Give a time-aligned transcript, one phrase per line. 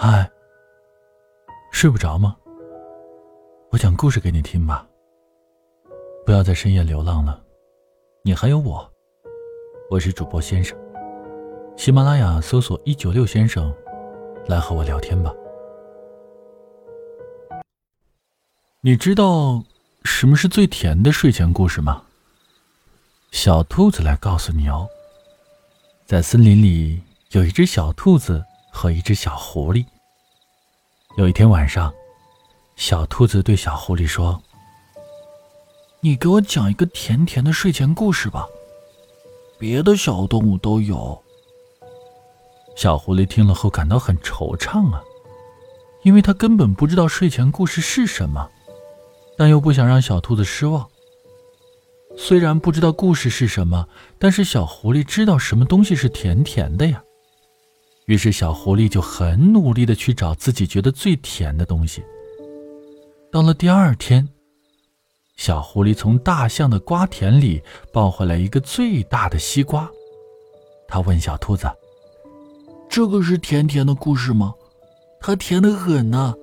[0.00, 0.30] 嗨，
[1.72, 2.36] 睡不着吗？
[3.72, 4.86] 我讲故事给你听吧。
[6.24, 7.42] 不要在深夜流浪了，
[8.22, 8.88] 你还有我。
[9.90, 10.78] 我是主播先生，
[11.76, 13.74] 喜马拉雅搜索一九六先生，
[14.46, 15.34] 来和我聊天吧。
[18.82, 19.64] 你知道
[20.04, 22.04] 什么是最甜的睡前故事吗？
[23.32, 24.88] 小兔子来告诉你哦。
[26.06, 27.02] 在森林里
[27.32, 28.44] 有一只小兔子。
[28.78, 29.84] 和一只小狐狸。
[31.16, 31.92] 有一天晚上，
[32.76, 34.40] 小兔子对小狐狸说
[35.98, 38.46] ：“你给我讲一个甜甜的睡前故事吧，
[39.58, 41.20] 别的小动物都有。”
[42.78, 45.02] 小狐狸听了后感到很惆怅啊，
[46.04, 48.48] 因为他根本不知道睡前故事是什么，
[49.36, 50.88] 但又不想让小兔子失望。
[52.16, 53.88] 虽然不知道故事是什么，
[54.20, 57.02] 但是小狐狸知道什么东西是甜甜的呀。
[58.08, 62.02] 于是，小狐狸就很努力的去找自己觉得最甜的东西。
[63.30, 64.26] 到了第二天，
[65.36, 69.86] 小狐狸从大象的瓜田里抱回来一个最大的西瓜。
[70.88, 71.70] 他问小兔子
[72.88, 74.54] ：“这个是甜甜的故事吗？
[75.20, 76.34] 它甜的很呢。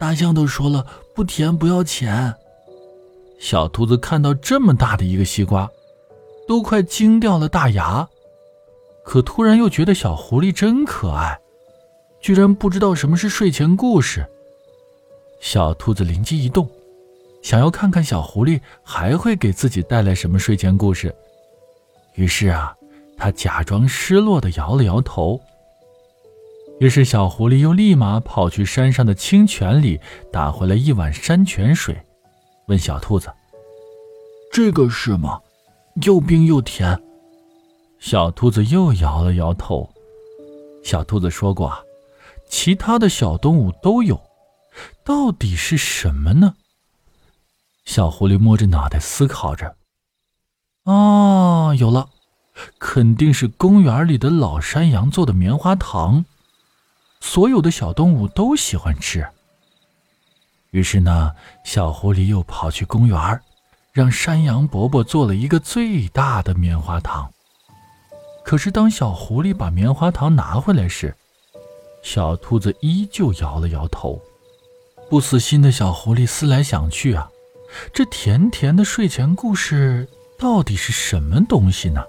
[0.00, 2.34] 大象都说了，不甜不要钱。”
[3.38, 5.70] 小兔子看到这么大的一个西瓜，
[6.48, 8.08] 都快惊掉了大牙。
[9.04, 11.38] 可突然又觉得小狐狸真可爱，
[12.20, 14.24] 居然不知道什么是睡前故事。
[15.40, 16.68] 小兔子灵机一动，
[17.42, 21.14] 想要看看小狐狸还会给自己带来什么睡前故事。
[22.14, 22.76] 于是啊，
[23.16, 25.40] 他假装失落的摇了摇头。
[26.78, 30.00] 于是小狐狸又立马跑去山上的清泉里
[30.32, 31.96] 打回来一碗山泉水，
[32.66, 33.30] 问小兔子
[34.52, 35.40] ：“这个是吗？
[36.02, 37.00] 又冰又甜。”
[38.02, 39.88] 小兔子又摇了摇头。
[40.82, 41.72] 小兔子说过：“，
[42.50, 44.20] 其他的小动物都有，
[45.04, 46.54] 到底是什么呢？”
[47.86, 49.76] 小狐狸摸着脑袋思考着
[50.82, 52.08] ：“啊，有了，
[52.80, 56.24] 肯定是公园里的老山羊做的棉花糖，
[57.20, 59.24] 所有的小动物都喜欢吃。”
[60.72, 61.30] 于是呢，
[61.64, 63.40] 小狐狸又跑去公园，
[63.92, 67.32] 让山羊伯伯做了一个最大的棉花糖。
[68.44, 71.14] 可是，当小狐狸把棉花糖拿回来时，
[72.02, 74.20] 小兔子依旧摇了摇头。
[75.08, 77.30] 不死心的小狐狸思来想去啊，
[77.92, 80.08] 这甜甜的睡前故事
[80.38, 82.02] 到底是什么东西呢？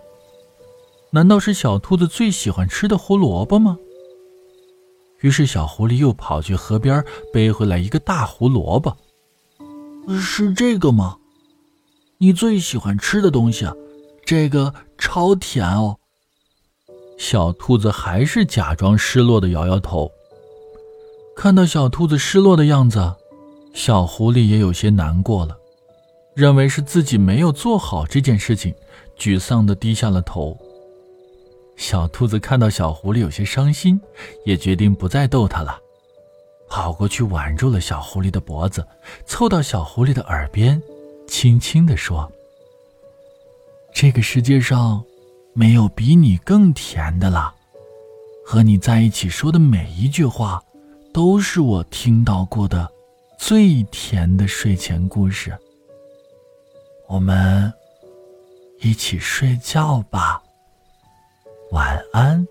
[1.11, 3.77] 难道是小兔子最喜欢吃的胡萝卜吗？
[5.19, 8.97] 于是，小狐狸又跑去河边背回来一个大胡萝卜。
[10.19, 11.17] 是这个吗？
[12.17, 13.73] 你最喜欢吃的东西啊？
[14.25, 15.99] 这个超甜哦。
[17.23, 20.11] 小兔子还是假装失落的摇摇头。
[21.37, 23.15] 看到小兔子失落的样子，
[23.73, 25.57] 小狐狸也有些难过了，
[26.33, 28.75] 认为是自己没有做好这件事情，
[29.17, 30.57] 沮丧的低下了头。
[31.77, 33.97] 小兔子看到小狐狸有些伤心，
[34.43, 35.79] 也决定不再逗它了，
[36.67, 38.85] 跑过去挽住了小狐狸的脖子，
[39.25, 40.79] 凑到小狐狸的耳边，
[41.25, 42.29] 轻轻地说
[43.95, 45.01] ：“这个世界上……”
[45.53, 47.53] 没有比你更甜的了，
[48.45, 50.61] 和你在一起说的每一句话，
[51.13, 52.91] 都是我听到过的
[53.37, 55.55] 最甜的睡前故事。
[57.07, 57.71] 我们
[58.79, 60.41] 一起睡觉吧，
[61.71, 62.45] 晚安。